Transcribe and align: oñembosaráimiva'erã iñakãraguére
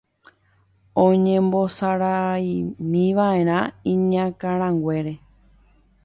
oñembosaráimiva'erã 1.07 3.59
iñakãraguére 3.93 5.13